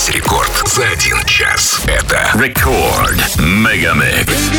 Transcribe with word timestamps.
весь 0.00 0.14
рекорд 0.14 0.62
за 0.66 0.84
один 0.88 1.22
час. 1.24 1.80
Это 1.86 2.30
рекорд 2.34 3.20
Мегамикс. 3.38 4.50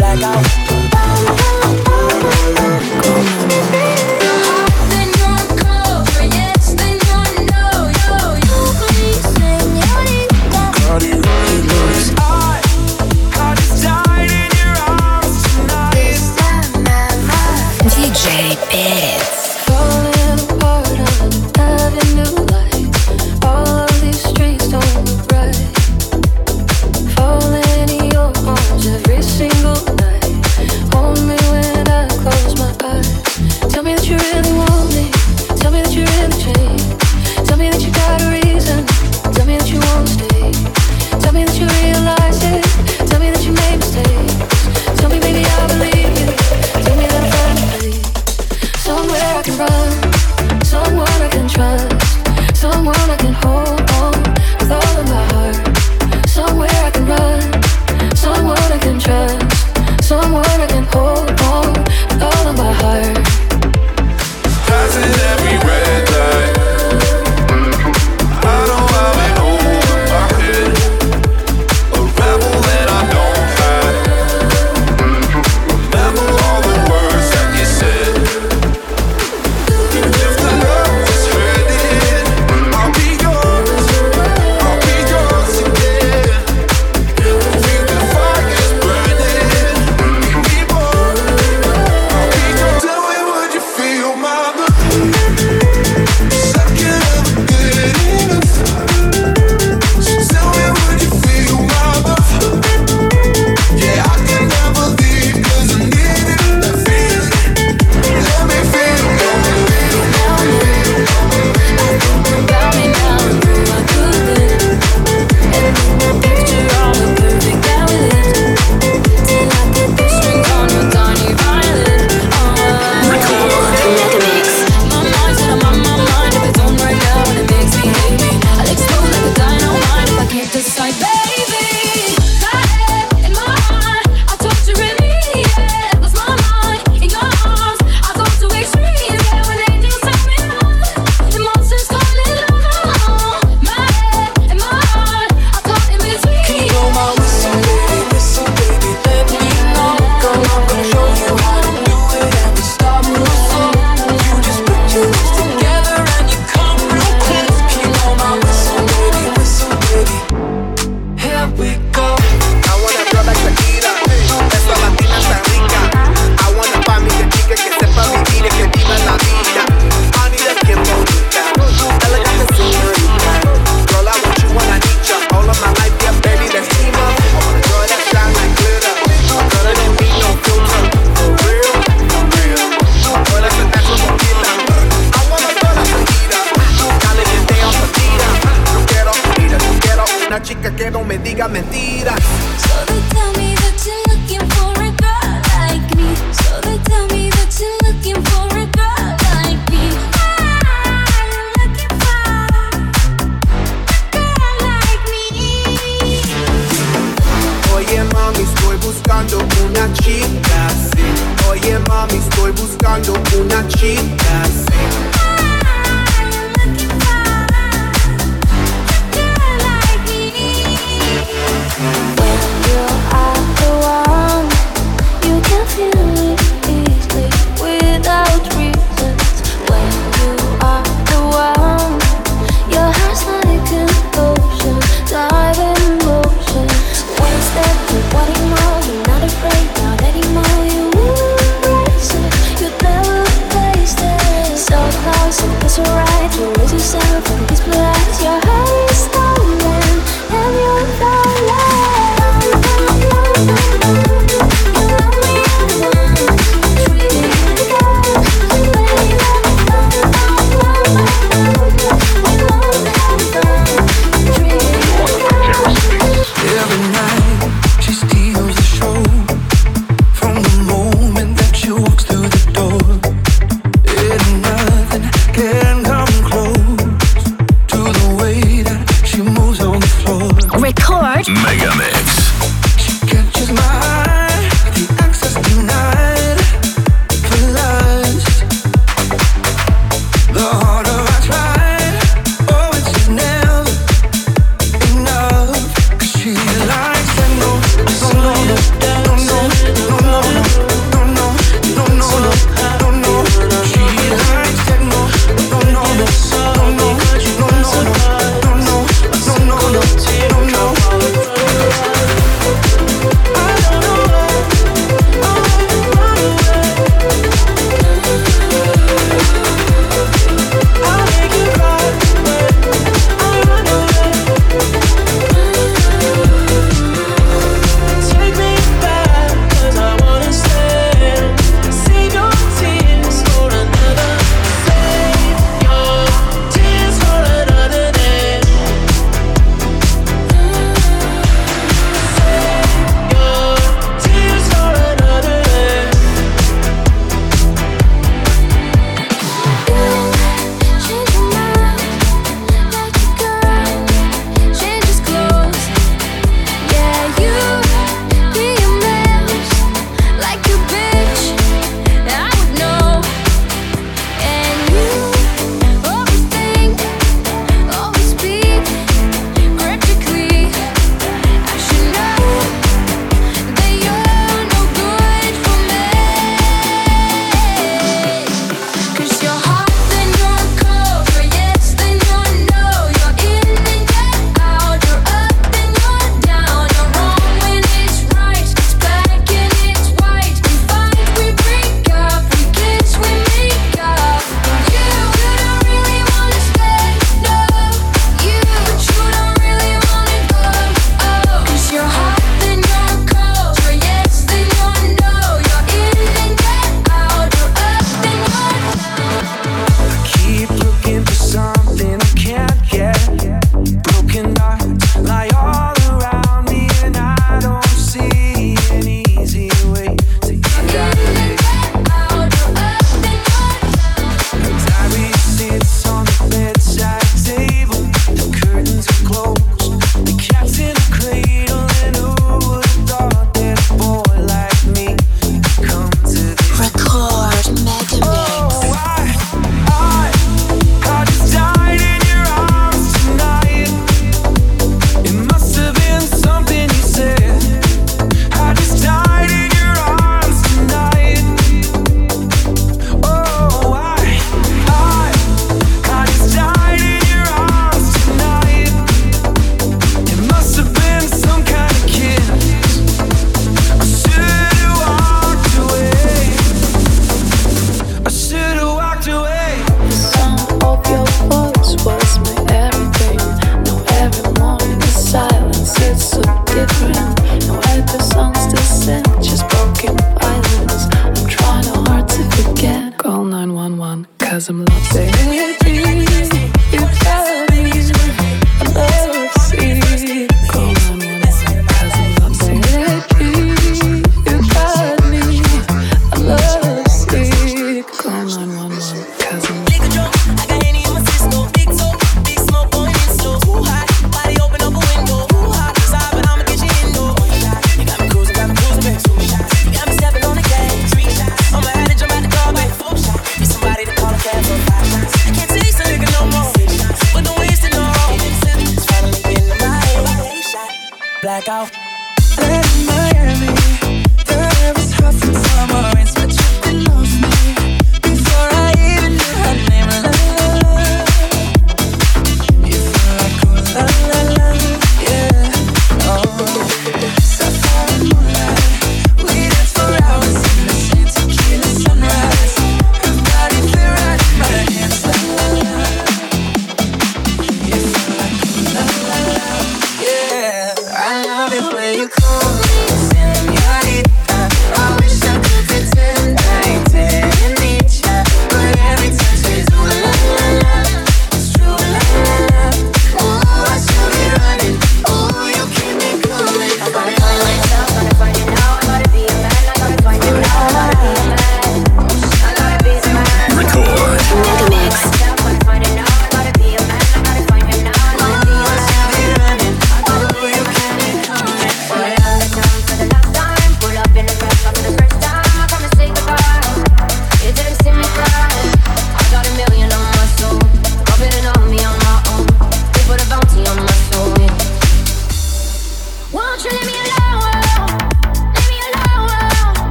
Like 0.00 0.24
I 0.24 0.47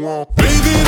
want. 0.00 0.34
Baby, 0.36 0.79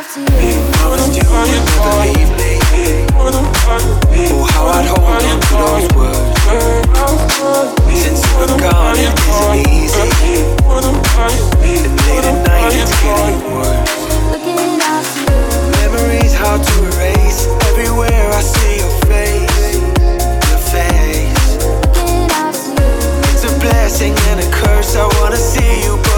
I 0.00 0.04
me. 0.16 0.32
Oh, 3.12 4.48
how 4.48 4.64
I'd 4.72 4.88
hold 4.88 5.04
on 5.04 5.20
to 5.44 5.52
those 5.60 5.92
words. 5.92 6.40
It 8.96 9.12
isn't 9.20 9.60
easy. 9.68 10.08
And 10.72 11.92
late 12.08 12.24
at 12.24 12.38
night, 12.48 12.72
it's 12.80 12.96
getting 13.04 13.44
worse. 13.52 13.92
Memories 15.82 16.32
hard 16.32 16.64
to 16.64 16.74
erase. 16.96 17.44
Everywhere 17.68 18.32
I 18.32 18.40
see 18.40 18.80
your 18.80 18.94
face, 19.04 19.84
your 20.48 20.62
face. 20.72 21.60
It's 23.34 23.44
a 23.44 23.52
blessing 23.60 24.14
and 24.30 24.40
a 24.40 24.48
curse. 24.50 24.96
I 24.96 25.04
wanna 25.20 25.36
see 25.36 25.82
you. 25.84 26.09